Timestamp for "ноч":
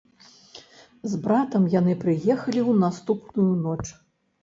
3.65-3.81